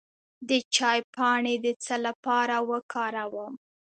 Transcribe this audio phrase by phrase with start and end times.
[0.49, 3.53] د چای پاڼې د څه لپاره وکاروم؟